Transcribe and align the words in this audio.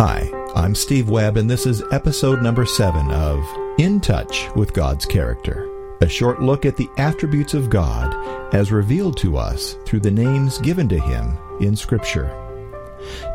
Hi, 0.00 0.32
I'm 0.54 0.74
Steve 0.74 1.10
Webb, 1.10 1.36
and 1.36 1.50
this 1.50 1.66
is 1.66 1.82
episode 1.92 2.40
number 2.40 2.64
seven 2.64 3.10
of 3.10 3.44
In 3.76 4.00
Touch 4.00 4.48
with 4.56 4.72
God's 4.72 5.04
Character, 5.04 5.68
a 6.00 6.08
short 6.08 6.40
look 6.40 6.64
at 6.64 6.78
the 6.78 6.88
attributes 6.96 7.52
of 7.52 7.68
God 7.68 8.54
as 8.54 8.72
revealed 8.72 9.18
to 9.18 9.36
us 9.36 9.76
through 9.84 10.00
the 10.00 10.10
names 10.10 10.56
given 10.56 10.88
to 10.88 10.98
Him 10.98 11.36
in 11.60 11.76
Scripture. 11.76 12.34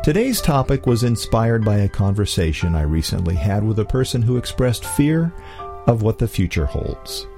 Today's 0.02 0.40
topic 0.40 0.88
was 0.88 1.04
inspired 1.04 1.64
by 1.64 1.76
a 1.76 1.88
conversation 1.88 2.74
I 2.74 2.82
recently 2.82 3.36
had 3.36 3.62
with 3.62 3.78
a 3.78 3.84
person 3.84 4.20
who 4.20 4.36
expressed 4.36 4.84
fear 4.84 5.32
of 5.86 6.02
what 6.02 6.18
the 6.18 6.26
future 6.26 6.66
holds. 6.66 7.28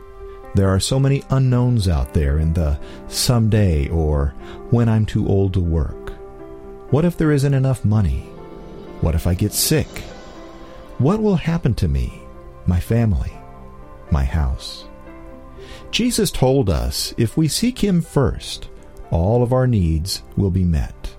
There 0.54 0.70
are 0.70 0.80
so 0.80 0.98
many 0.98 1.22
unknowns 1.28 1.86
out 1.86 2.14
there 2.14 2.38
in 2.38 2.54
the 2.54 2.80
someday 3.08 3.90
or 3.90 4.28
when 4.70 4.88
I'm 4.88 5.04
too 5.04 5.28
old 5.28 5.52
to 5.52 5.60
work. 5.60 6.14
What 6.88 7.04
if 7.04 7.18
there 7.18 7.32
isn't 7.32 7.52
enough 7.52 7.84
money? 7.84 8.26
What 9.00 9.14
if 9.14 9.26
I 9.26 9.34
get 9.34 9.52
sick? 9.52 9.86
What 10.98 11.22
will 11.22 11.36
happen 11.36 11.74
to 11.74 11.88
me, 11.88 12.22
my 12.66 12.80
family, 12.80 13.32
my 14.10 14.24
house? 14.24 14.86
Jesus 15.90 16.30
told 16.30 16.68
us 16.68 17.14
if 17.16 17.36
we 17.36 17.48
seek 17.48 17.78
Him 17.78 18.02
first, 18.02 18.68
all 19.10 19.42
of 19.42 19.52
our 19.52 19.66
needs 19.66 20.22
will 20.36 20.50
be 20.50 20.64
met. 20.64 21.14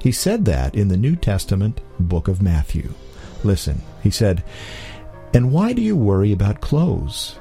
He 0.00 0.12
said 0.12 0.44
that 0.46 0.74
in 0.74 0.88
the 0.88 0.96
New 0.96 1.16
Testament 1.16 1.80
book 1.98 2.28
of 2.28 2.42
Matthew. 2.42 2.92
Listen, 3.42 3.80
he 4.02 4.10
said, 4.10 4.42
And 5.32 5.52
why 5.52 5.72
do 5.72 5.80
you 5.80 5.96
worry 5.96 6.32
about 6.32 6.60
clothes? 6.60 7.38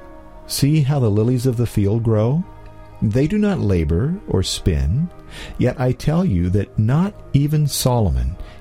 See 0.47 0.81
how 0.81 0.99
the 0.99 1.09
lilies 1.09 1.45
of 1.45 1.57
the 1.57 1.67
field 1.67 2.03
grow? 2.03 2.43
They 3.01 3.27
do 3.27 3.37
not 3.37 3.59
labor 3.59 4.17
or 4.29 4.43
spin. 4.43 5.09
Yet 5.57 5.79
I 5.79 5.91
tell 5.91 6.23
you 6.23 6.49
that 6.51 6.77
not 6.79 7.13
even 7.33 7.67
Solomon, 7.67 8.37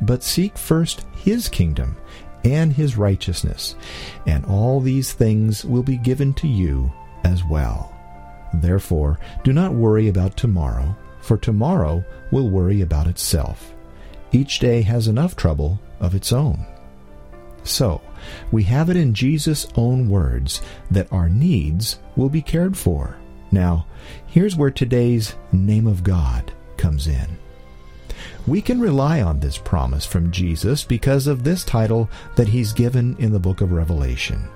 But 0.00 0.22
seek 0.22 0.58
first 0.58 1.04
his 1.16 1.48
kingdom 1.48 1.96
and 2.44 2.72
his 2.72 2.96
righteousness, 2.96 3.74
and 4.26 4.44
all 4.46 4.80
these 4.80 5.12
things 5.12 5.64
will 5.64 5.82
be 5.82 5.96
given 5.96 6.32
to 6.34 6.48
you 6.48 6.92
as 7.24 7.44
well. 7.44 7.92
Therefore, 8.54 9.18
do 9.42 9.52
not 9.52 9.74
worry 9.74 10.08
about 10.08 10.36
tomorrow, 10.36 10.96
for 11.20 11.36
tomorrow 11.36 12.04
will 12.30 12.48
worry 12.48 12.82
about 12.82 13.08
itself. 13.08 13.74
Each 14.32 14.58
day 14.58 14.82
has 14.82 15.08
enough 15.08 15.34
trouble 15.34 15.80
of 15.98 16.14
its 16.14 16.32
own. 16.32 16.64
So, 17.64 18.00
we 18.52 18.62
have 18.64 18.90
it 18.90 18.96
in 18.96 19.12
Jesus' 19.12 19.66
own 19.74 20.08
words 20.08 20.62
that 20.90 21.12
our 21.12 21.28
needs 21.28 21.98
will 22.14 22.28
be 22.28 22.42
cared 22.42 22.76
for. 22.76 23.16
Now, 23.50 23.86
here's 24.26 24.56
where 24.56 24.70
today's 24.70 25.34
name 25.52 25.86
of 25.86 26.04
God 26.04 26.52
comes 26.76 27.08
in. 27.08 27.38
We 28.46 28.62
can 28.62 28.80
rely 28.80 29.22
on 29.22 29.40
this 29.40 29.58
promise 29.58 30.06
from 30.06 30.30
Jesus 30.30 30.84
because 30.84 31.26
of 31.26 31.42
this 31.42 31.64
title 31.64 32.08
that 32.36 32.46
he's 32.46 32.72
given 32.72 33.16
in 33.18 33.32
the 33.32 33.40
book 33.40 33.60
of 33.60 33.72
Revelation. 33.72 34.48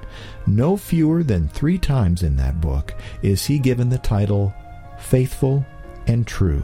No 0.47 0.77
fewer 0.77 1.25
than 1.25 1.49
three 1.49 1.77
times 1.77 2.23
in 2.23 2.37
that 2.37 2.61
book 2.61 2.95
is 3.23 3.45
he 3.45 3.59
given 3.59 3.89
the 3.89 3.99
title 3.99 4.55
Faithful 5.01 5.67
and 6.07 6.25
True. 6.25 6.63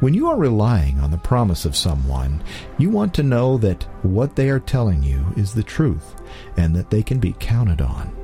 When 0.00 0.14
you 0.14 0.28
are 0.28 0.36
relying 0.36 1.00
on 1.00 1.10
the 1.10 1.18
promise 1.18 1.64
of 1.64 1.74
someone, 1.74 2.42
you 2.78 2.90
want 2.90 3.12
to 3.14 3.22
know 3.22 3.58
that 3.58 3.82
what 4.02 4.36
they 4.36 4.50
are 4.50 4.60
telling 4.60 5.02
you 5.02 5.24
is 5.36 5.52
the 5.52 5.62
truth 5.62 6.14
and 6.56 6.76
that 6.76 6.90
they 6.90 7.02
can 7.02 7.18
be 7.18 7.34
counted 7.40 7.80
on. 7.80 8.14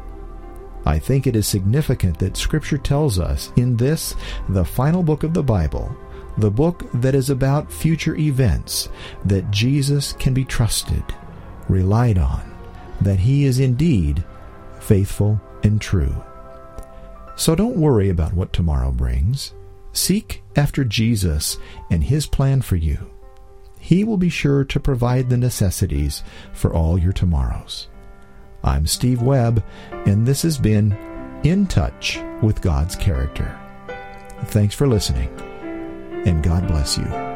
I 0.84 0.98
think 0.98 1.26
it 1.26 1.34
is 1.34 1.46
significant 1.46 2.18
that 2.20 2.36
Scripture 2.36 2.78
tells 2.78 3.18
us 3.18 3.52
in 3.56 3.76
this, 3.76 4.14
the 4.48 4.64
final 4.64 5.02
book 5.02 5.22
of 5.22 5.34
the 5.34 5.42
Bible, 5.42 5.94
the 6.38 6.50
book 6.50 6.88
that 6.94 7.14
is 7.14 7.30
about 7.30 7.72
future 7.72 8.16
events, 8.16 8.88
that 9.24 9.50
Jesus 9.50 10.12
can 10.14 10.32
be 10.32 10.44
trusted, 10.44 11.02
relied 11.68 12.16
on, 12.18 12.54
that 13.00 13.18
he 13.18 13.44
is 13.44 13.58
indeed 13.58 14.24
faithful 14.80 15.40
and 15.62 15.80
true. 15.80 16.14
So 17.36 17.54
don't 17.54 17.76
worry 17.76 18.08
about 18.08 18.34
what 18.34 18.52
tomorrow 18.52 18.90
brings. 18.90 19.52
Seek 19.92 20.42
after 20.56 20.84
Jesus 20.84 21.58
and 21.90 22.04
his 22.04 22.26
plan 22.26 22.62
for 22.62 22.76
you. 22.76 23.10
He 23.80 24.04
will 24.04 24.16
be 24.16 24.28
sure 24.28 24.64
to 24.64 24.80
provide 24.80 25.30
the 25.30 25.36
necessities 25.36 26.22
for 26.52 26.72
all 26.72 26.98
your 26.98 27.12
tomorrows. 27.12 27.88
I'm 28.62 28.86
Steve 28.86 29.22
Webb, 29.22 29.64
and 29.90 30.26
this 30.26 30.42
has 30.42 30.58
been 30.58 30.92
In 31.42 31.66
Touch 31.66 32.20
with 32.42 32.60
God's 32.60 32.96
Character. 32.96 33.58
Thanks 34.46 34.74
for 34.74 34.86
listening, 34.86 35.28
and 36.26 36.42
God 36.42 36.66
bless 36.66 36.98
you. 36.98 37.27